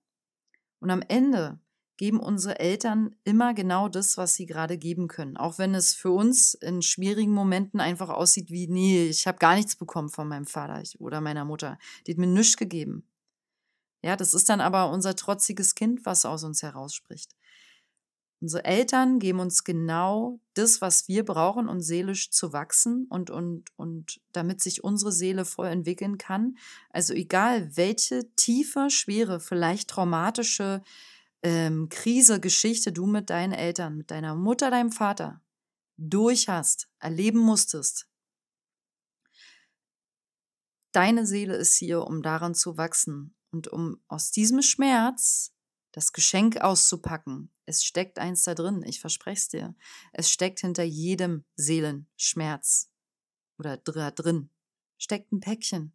[0.80, 1.58] Und am Ende
[1.96, 5.36] geben unsere Eltern immer genau das, was sie gerade geben können.
[5.36, 9.54] Auch wenn es für uns in schwierigen Momenten einfach aussieht wie, nee, ich habe gar
[9.54, 11.78] nichts bekommen von meinem Vater oder meiner Mutter.
[12.06, 13.06] Die hat mir nichts gegeben.
[14.02, 17.36] Ja, das ist dann aber unser trotziges Kind, was aus uns herausspricht.
[18.42, 23.70] Unsere Eltern geben uns genau das, was wir brauchen, um seelisch zu wachsen und, und,
[23.76, 26.56] und damit sich unsere Seele voll entwickeln kann.
[26.90, 30.82] Also egal, welche tiefe, schwere, vielleicht traumatische
[31.42, 35.42] ähm, Krise, Geschichte du mit deinen Eltern, mit deiner Mutter, deinem Vater
[35.96, 38.08] durch hast, erleben musstest.
[40.92, 45.54] Deine Seele ist hier, um daran zu wachsen und um aus diesem Schmerz
[45.92, 47.50] das Geschenk auszupacken.
[47.66, 49.74] Es steckt eins da drin, ich verspreche es dir.
[50.12, 52.90] Es steckt hinter jedem Seelenschmerz
[53.58, 54.50] oder drin.
[54.98, 55.94] Steckt ein Päckchen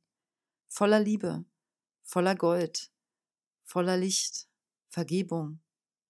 [0.67, 1.45] voller Liebe,
[2.03, 2.91] voller Gold,
[3.63, 4.46] voller Licht,
[4.97, 5.59] Vergebung,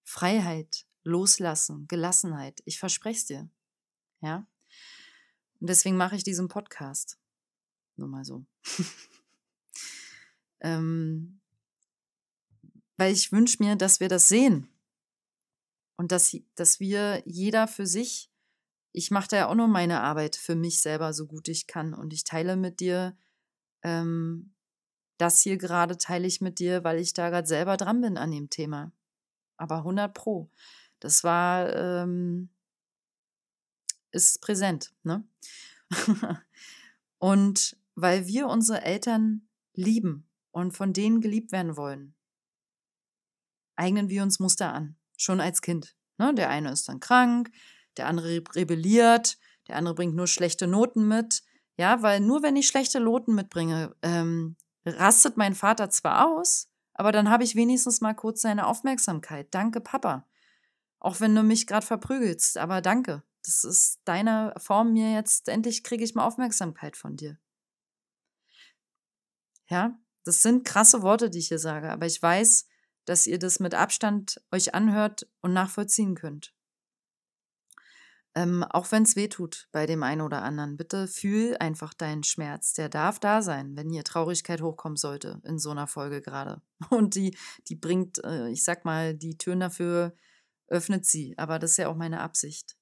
[0.02, 2.62] Freiheit, Loslassen, Gelassenheit.
[2.64, 3.50] Ich verspreche es dir.
[4.22, 4.48] Ja?
[5.60, 7.18] Und deswegen mache ich diesen Podcast.
[7.96, 8.46] Nur mal so.
[10.60, 11.42] ähm,
[12.96, 14.72] weil ich wünsche mir, dass wir das sehen.
[15.98, 18.32] Und dass, dass wir jeder für sich,
[18.92, 21.92] ich mache da ja auch nur meine Arbeit für mich selber so gut ich kann.
[21.92, 23.18] Und ich teile mit dir
[23.82, 24.54] ähm,
[25.18, 28.30] das hier gerade teile ich mit dir, weil ich da gerade selber dran bin an
[28.30, 28.92] dem Thema.
[29.56, 30.50] Aber 100 Pro.
[31.00, 32.50] Das war, ähm,
[34.10, 35.28] ist präsent, ne?
[37.18, 42.14] und weil wir unsere Eltern lieben und von denen geliebt werden wollen,
[43.76, 45.96] eignen wir uns Muster an, schon als Kind.
[46.18, 46.34] Ne?
[46.34, 47.50] Der eine ist dann krank,
[47.96, 51.42] der andere rebelliert, der andere bringt nur schlechte Noten mit.
[51.76, 54.56] Ja, weil nur wenn ich schlechte Noten mitbringe, ähm,
[54.88, 59.48] rastet mein Vater zwar aus, aber dann habe ich wenigstens mal kurz seine Aufmerksamkeit.
[59.52, 60.26] Danke, Papa.
[61.00, 63.22] Auch wenn du mich gerade verprügelst, aber danke.
[63.44, 67.38] Das ist deine Form mir jetzt, endlich kriege ich mal Aufmerksamkeit von dir.
[69.70, 72.66] Ja, das sind krasse Worte, die ich hier sage, aber ich weiß,
[73.04, 76.52] dass ihr das mit Abstand euch anhört und nachvollziehen könnt.
[78.34, 82.22] Ähm, auch wenn es weh tut bei dem einen oder anderen, bitte fühl einfach deinen
[82.22, 82.72] Schmerz.
[82.74, 86.62] Der darf da sein, wenn hier Traurigkeit hochkommen sollte in so einer Folge gerade.
[86.90, 87.36] Und die,
[87.68, 90.14] die bringt, äh, ich sag mal, die Türen dafür
[90.68, 91.36] öffnet sie.
[91.38, 92.76] Aber das ist ja auch meine Absicht.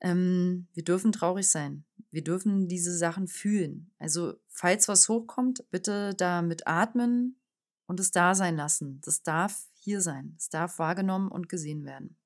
[0.00, 1.84] Ähm, wir dürfen traurig sein.
[2.10, 3.90] Wir dürfen diese Sachen fühlen.
[3.98, 7.40] Also, falls was hochkommt, bitte damit atmen
[7.86, 9.00] und es da sein lassen.
[9.02, 10.34] Das darf hier sein.
[10.38, 12.16] Es darf wahrgenommen und gesehen werden.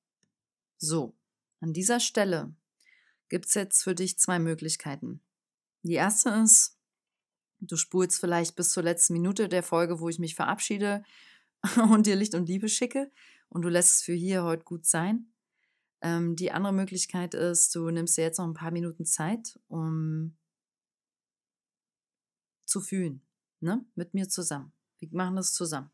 [0.77, 1.17] So,
[1.59, 2.53] an dieser Stelle
[3.29, 5.21] gibt es jetzt für dich zwei Möglichkeiten.
[5.83, 6.77] Die erste ist,
[7.59, 11.03] du spulst vielleicht bis zur letzten Minute der Folge, wo ich mich verabschiede
[11.91, 13.11] und dir Licht und Liebe schicke
[13.49, 15.31] und du lässt es für hier heute gut sein.
[16.01, 20.37] Ähm, die andere Möglichkeit ist, du nimmst dir jetzt noch ein paar Minuten Zeit, um
[22.65, 23.21] zu fühlen,
[23.59, 23.85] ne?
[23.95, 24.71] mit mir zusammen.
[24.99, 25.91] Wir machen das zusammen.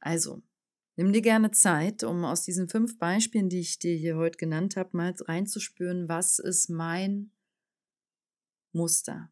[0.00, 0.42] Also,
[0.98, 4.76] nimm dir gerne Zeit, um aus diesen fünf Beispielen, die ich dir hier heute genannt
[4.76, 7.30] habe, mal reinzuspüren, was ist mein
[8.72, 9.30] Muster?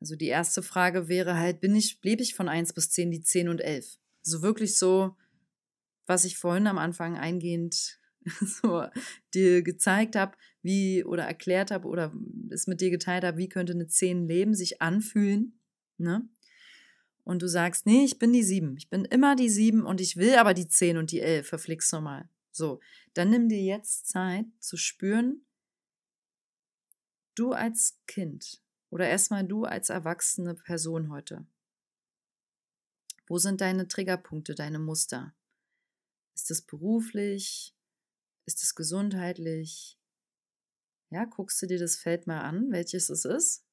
[0.00, 3.22] Also die erste Frage wäre halt, bin ich, lebe ich von 1 bis 10 die
[3.22, 3.98] 10 und 11?
[4.24, 5.16] Also wirklich so,
[6.06, 7.98] was ich vorhin am Anfang eingehend
[8.44, 8.84] so
[9.32, 12.12] dir gezeigt habe, wie oder erklärt habe oder
[12.50, 15.58] es mit dir geteilt habe, wie könnte eine 10 leben, sich anfühlen,
[15.96, 16.28] ne?
[17.28, 18.78] Und du sagst, nee, ich bin die 7.
[18.78, 21.92] Ich bin immer die 7 und ich will aber die 10 und die 11, verflixt
[21.92, 22.30] nochmal.
[22.52, 22.80] So,
[23.12, 25.44] dann nimm dir jetzt Zeit zu spüren,
[27.34, 31.46] du als Kind, oder erstmal du als erwachsene Person heute.
[33.26, 35.34] Wo sind deine Triggerpunkte, deine Muster?
[36.34, 37.76] Ist es beruflich?
[38.46, 39.98] Ist es gesundheitlich?
[41.10, 43.66] Ja, guckst du dir das Feld mal an, welches es ist?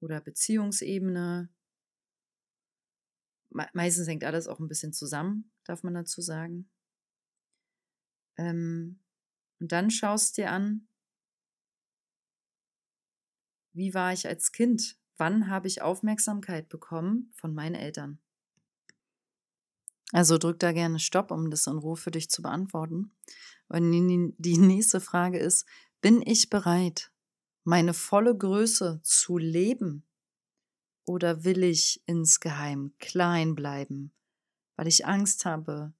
[0.00, 1.48] Oder Beziehungsebene?
[3.72, 6.68] Meistens hängt alles auch ein bisschen zusammen, darf man dazu sagen.
[8.36, 9.00] Ähm,
[9.60, 10.88] und dann schaust dir an,
[13.72, 14.98] wie war ich als Kind?
[15.16, 18.18] Wann habe ich Aufmerksamkeit bekommen von meinen Eltern?
[20.12, 23.12] Also drück da gerne Stopp, um das in Ruhe für dich zu beantworten.
[23.68, 23.90] Und
[24.38, 25.66] die nächste Frage ist,
[26.00, 27.10] bin ich bereit,
[27.64, 30.04] meine volle Größe zu leben?
[31.06, 34.12] Oder will ich insgeheim klein bleiben,
[34.76, 35.92] weil ich Angst habe,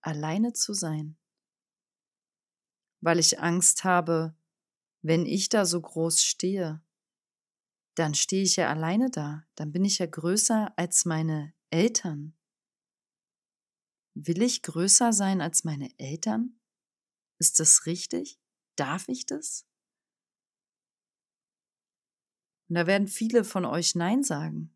[0.00, 1.16] alleine zu sein?
[3.00, 4.36] Weil ich Angst habe,
[5.02, 6.82] wenn ich da so groß stehe,
[7.96, 12.36] dann stehe ich ja alleine da, dann bin ich ja größer als meine Eltern.
[14.14, 16.58] Will ich größer sein als meine Eltern?
[17.38, 18.40] Ist das richtig?
[18.76, 19.66] Darf ich das?
[22.68, 24.74] Und da werden viele von euch Nein sagen.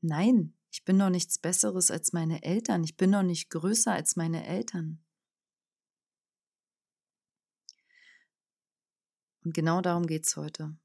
[0.00, 2.82] Nein, ich bin doch nichts Besseres als meine Eltern.
[2.84, 5.04] Ich bin doch nicht größer als meine Eltern.
[9.44, 10.76] Und genau darum geht es heute.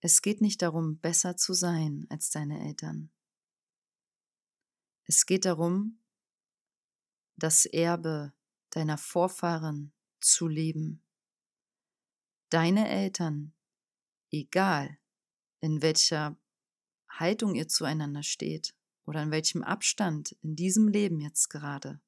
[0.00, 3.10] Es geht nicht darum, besser zu sein als deine Eltern.
[5.04, 5.98] Es geht darum,
[7.36, 8.32] das Erbe
[8.70, 11.02] deiner Vorfahren zu leben.
[12.50, 13.52] Deine Eltern,
[14.32, 14.98] egal
[15.60, 16.36] in welcher
[17.08, 22.00] Haltung ihr zueinander steht oder in welchem Abstand in diesem Leben jetzt gerade.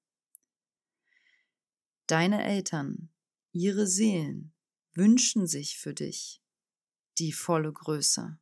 [2.08, 3.10] Deine Eltern,
[3.52, 4.52] ihre Seelen
[4.94, 6.42] wünschen sich für dich
[7.18, 8.36] die volle Größe.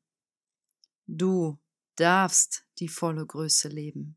[1.07, 1.59] Du
[1.97, 4.17] darfst die volle Größe leben.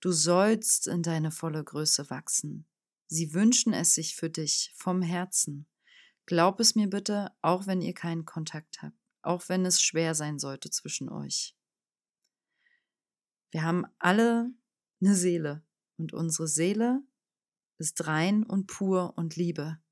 [0.00, 2.66] Du sollst in deine volle Größe wachsen.
[3.06, 5.66] Sie wünschen es sich für dich vom Herzen.
[6.30, 10.38] Glaub es mir bitte, auch wenn ihr keinen Kontakt habt, auch wenn es schwer sein
[10.38, 11.56] sollte zwischen euch.
[13.50, 14.54] Wir haben alle
[15.00, 15.66] eine Seele
[15.96, 17.02] und unsere Seele
[17.78, 19.82] ist rein und pur und Liebe.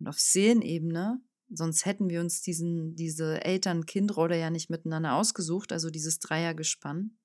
[0.00, 5.90] Und auf Seelenebene Sonst hätten wir uns diesen, diese Eltern-Kind-Rolle ja nicht miteinander ausgesucht, also
[5.90, 7.16] dieses Dreiergespann.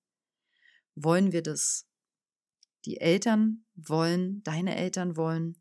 [0.93, 1.87] Wollen wir das?
[2.85, 5.57] Die Eltern wollen, deine Eltern wollen,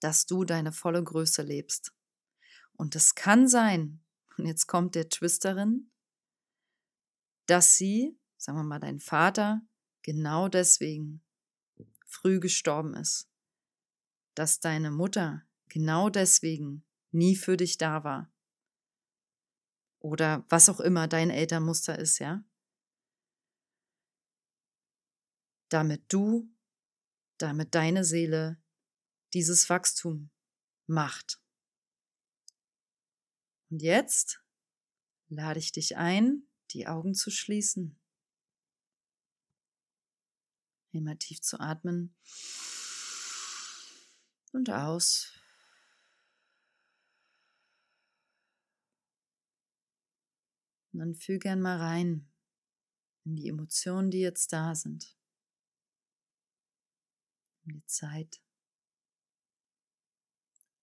[0.00, 1.94] dass du deine volle Größe lebst.
[2.72, 4.02] Und es kann sein,
[4.36, 5.90] und jetzt kommt der Twisterin,
[7.46, 9.62] dass sie, sagen wir mal, dein Vater,
[10.02, 11.22] genau deswegen
[12.06, 13.28] früh gestorben ist.
[14.34, 18.32] Dass deine Mutter genau deswegen nie für dich da war.
[19.98, 22.44] Oder was auch immer dein Elternmuster ist, ja?
[25.68, 26.48] Damit du,
[27.38, 28.60] damit deine Seele
[29.34, 30.30] dieses Wachstum
[30.86, 31.40] macht.
[33.70, 34.42] Und jetzt
[35.28, 37.96] lade ich dich ein, die Augen zu schließen.
[40.92, 42.16] Einmal tief zu atmen
[44.52, 45.32] und aus.
[50.92, 52.28] Und dann fühl gern mal rein
[53.24, 55.16] in die Emotionen, die jetzt da sind.
[57.64, 58.42] In die Zeit.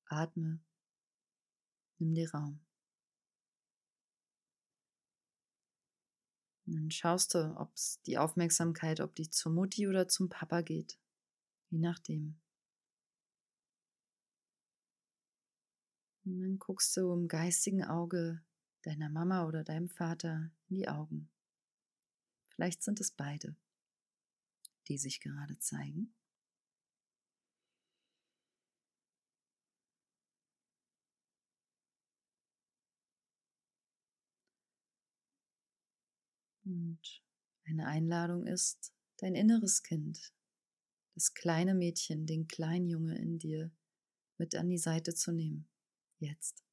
[0.10, 0.60] Atme.
[2.00, 2.60] Nimm dir Raum.
[6.66, 7.74] Und dann schaust du, ob
[8.06, 11.00] die Aufmerksamkeit, ob die zur Mutti oder zum Papa geht.
[11.70, 12.40] Je nachdem.
[16.26, 18.44] Und dann guckst du im geistigen Auge
[18.82, 21.30] deiner Mama oder deinem Vater in die Augen.
[22.50, 23.56] Vielleicht sind es beide,
[24.90, 26.14] die sich gerade zeigen.
[36.68, 37.24] Und
[37.66, 40.34] eine Einladung ist, dein inneres Kind,
[41.16, 43.72] das kleine Mädchen, den kleinen Junge in dir
[44.38, 45.68] mit an die Seite zu nehmen.
[46.20, 46.66] Jetzt.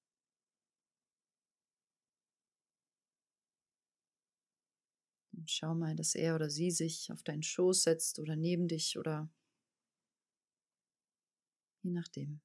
[5.32, 8.98] Und schau mal, dass er oder sie sich auf deinen Schoß setzt oder neben dich
[8.98, 9.30] oder
[11.82, 12.40] je nachdem.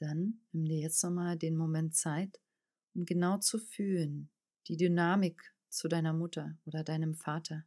[0.00, 2.40] Dann nimm dir jetzt nochmal den Moment Zeit,
[2.94, 4.30] um genau zu fühlen,
[4.66, 7.66] die Dynamik zu deiner Mutter oder deinem Vater.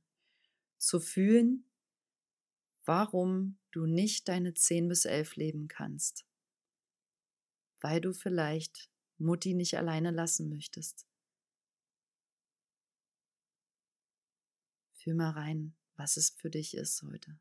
[0.78, 1.66] Zu fühlen,
[2.86, 6.26] warum du nicht deine 10 bis 11 leben kannst.
[7.80, 11.08] Weil du vielleicht Mutti nicht alleine lassen möchtest.
[14.94, 17.38] Fühl mal rein, was es für dich ist heute.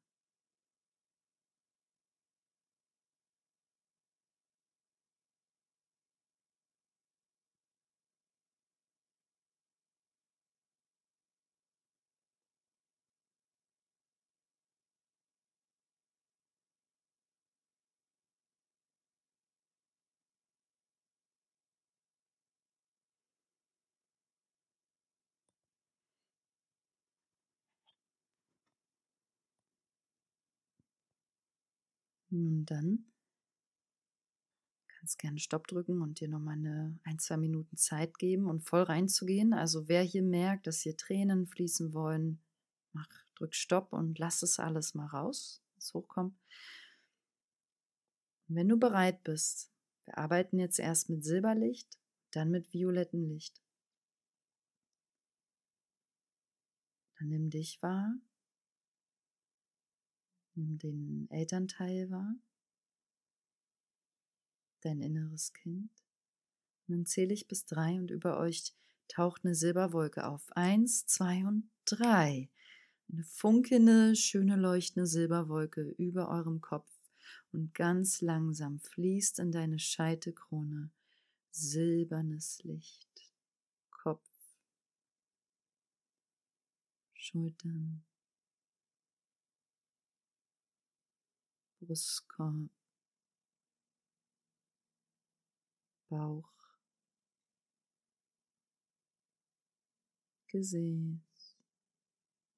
[32.32, 33.04] Und dann
[34.88, 38.82] kannst gerne Stopp drücken und dir nochmal eine ein, zwei Minuten Zeit geben und voll
[38.82, 39.52] reinzugehen.
[39.52, 42.40] Also wer hier merkt, dass hier Tränen fließen wollen,
[42.92, 46.34] mach, drück Stopp und lass es alles mal raus, was hochkommt.
[48.48, 49.70] Wenn du bereit bist,
[50.04, 51.98] wir arbeiten jetzt erst mit Silberlicht,
[52.30, 53.62] dann mit violettem Licht.
[57.18, 58.14] Dann nimm dich wahr
[60.62, 62.36] Nimm den Elternteil wahr,
[64.82, 65.90] dein inneres Kind.
[66.86, 68.72] Und dann zähle ich bis drei und über euch
[69.08, 70.52] taucht eine Silberwolke auf.
[70.52, 72.48] Eins, zwei und drei.
[73.10, 76.90] Eine funkelnde, schöne, leuchtende Silberwolke über eurem Kopf.
[77.50, 80.90] Und ganz langsam fließt in deine Scheitelkrone
[81.50, 83.32] silbernes Licht.
[83.90, 84.30] Kopf,
[87.14, 88.04] Schultern,
[91.82, 92.70] Brustkorb,
[96.08, 96.48] Bauch,
[100.46, 101.56] Gesäß.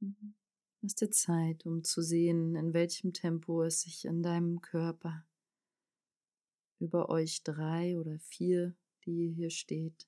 [0.01, 0.35] Mhm.
[0.83, 5.25] Lass dir Zeit, um zu sehen, in welchem Tempo es sich in deinem Körper
[6.79, 8.75] über euch drei oder vier,
[9.07, 10.07] die hier steht,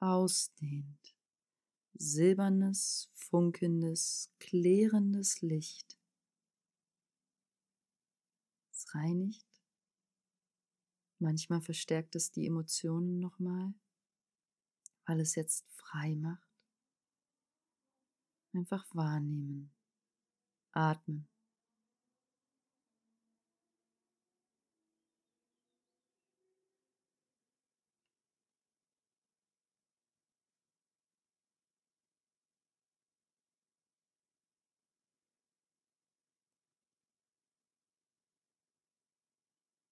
[0.00, 1.14] ausdehnt.
[1.94, 5.96] Silbernes, funkelndes, klärendes Licht
[8.94, 9.46] reinigt.
[11.18, 13.72] Manchmal verstärkt es die Emotionen nochmal,
[15.06, 16.50] weil es jetzt frei macht.
[18.52, 19.74] Einfach wahrnehmen,
[20.72, 21.28] atmen.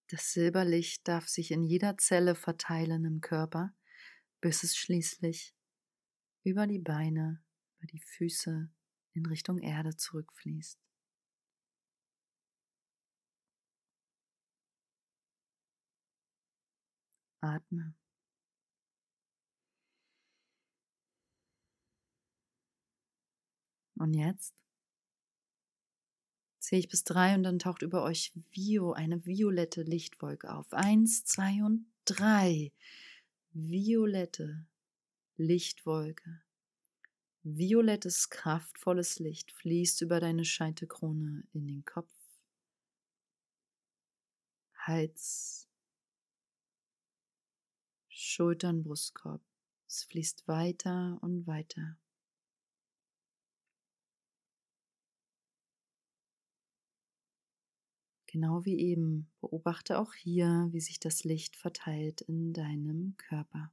[0.07, 3.73] Das Silberlicht darf sich in jeder Zelle verteilen im Körper,
[4.39, 5.55] bis es schließlich
[6.43, 7.43] über die Beine,
[7.77, 8.69] über die Füße
[9.13, 10.79] in Richtung Erde zurückfließt.
[17.41, 17.95] Atme.
[23.97, 24.53] Und jetzt
[26.65, 30.73] zähle ich bis drei und dann taucht über euch Vio, eine violette Lichtwolke auf.
[30.73, 32.71] Eins, zwei und drei.
[33.51, 34.65] Violette
[35.37, 36.41] Lichtwolke.
[37.43, 42.11] Violettes, kraftvolles Licht fließt über deine Scheitelkrone in den Kopf,
[44.73, 45.67] Hals,
[48.09, 49.41] Schultern, Brustkorb.
[49.87, 51.97] Es fließt weiter und weiter.
[58.35, 63.71] Genau wie eben, beobachte auch hier, wie sich das Licht verteilt in deinem Körper.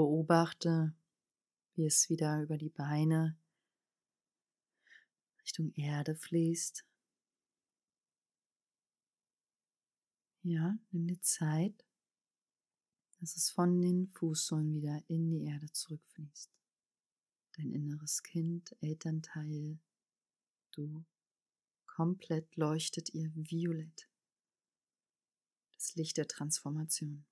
[0.00, 0.94] Beobachte,
[1.74, 3.38] wie es wieder über die Beine
[5.42, 6.86] Richtung Erde fließt.
[10.40, 11.84] Ja, nimm dir Zeit,
[13.18, 16.50] dass es von den Fußsohlen wieder in die Erde zurückfließt.
[17.58, 19.80] Dein inneres Kind, Elternteil,
[20.72, 21.04] du,
[21.84, 24.08] komplett leuchtet ihr violett.
[25.74, 27.26] Das Licht der Transformation.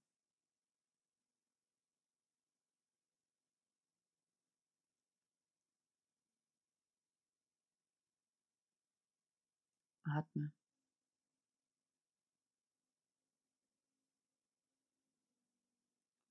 [10.09, 10.53] Atme.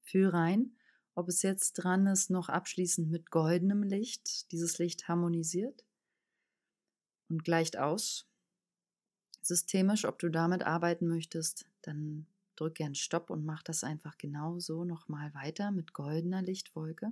[0.03, 0.71] Fühl rein,
[1.15, 4.51] ob es jetzt dran ist, noch abschließend mit goldenem Licht.
[4.51, 5.83] Dieses Licht harmonisiert
[7.29, 8.25] und gleicht aus.
[9.41, 14.83] Systemisch, ob du damit arbeiten möchtest, dann drück gern Stopp und mach das einfach genauso
[14.83, 17.11] nochmal weiter mit goldener Lichtwolke.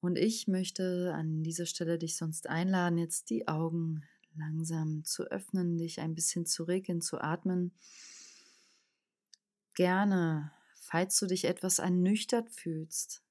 [0.00, 4.04] Und ich möchte an dieser Stelle dich sonst einladen, jetzt die Augen
[4.36, 7.72] langsam zu öffnen, dich ein bisschen zu regeln, zu atmen.
[9.74, 13.22] Gerne, falls du dich etwas ernüchtert fühlst,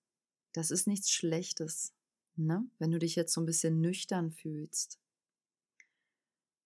[0.53, 1.93] das ist nichts Schlechtes,
[2.35, 2.65] ne?
[2.79, 4.99] wenn du dich jetzt so ein bisschen nüchtern fühlst.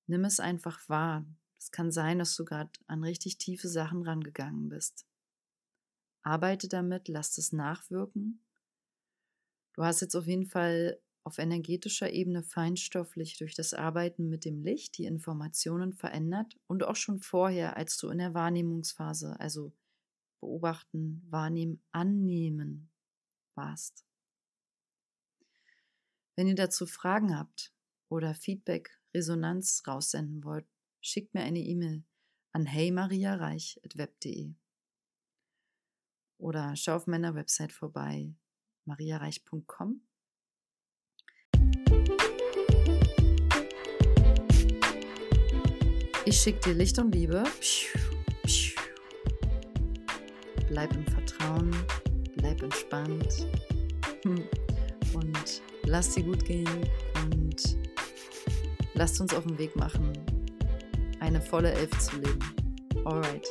[0.07, 1.25] Nimm es einfach wahr.
[1.57, 5.05] Es kann sein, dass du gerade an richtig tiefe Sachen rangegangen bist.
[6.23, 8.41] Arbeite damit, lass es nachwirken.
[9.73, 14.63] Du hast jetzt auf jeden Fall auf energetischer Ebene feinstofflich durch das Arbeiten mit dem
[14.63, 19.73] Licht die Informationen verändert und auch schon vorher, als du in der Wahrnehmungsphase, also
[20.39, 22.89] beobachten, wahrnehmen, annehmen
[23.55, 24.05] warst.
[26.35, 27.73] Wenn ihr dazu Fragen habt
[28.07, 30.65] oder Feedback, Resonanz raussenden wollt,
[31.01, 32.03] schickt mir eine E-Mail
[32.53, 34.53] an heymariareich.web.de
[36.37, 38.33] oder schau auf meiner Website vorbei,
[38.85, 40.01] mariareich.com
[46.29, 47.43] Ich schicke dir Licht und Liebe.
[50.67, 51.75] Bleib im Vertrauen,
[52.35, 53.47] bleib entspannt
[55.15, 56.69] und lass dir gut gehen
[57.31, 57.77] und
[58.93, 60.13] lasst uns auf den Weg machen,
[61.19, 62.39] eine volle Elf zu leben.
[63.05, 63.47] Alright,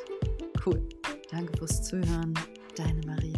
[0.65, 0.81] cool.
[1.33, 2.33] Danke fürs Zuhören.
[2.77, 3.38] Deine Maria.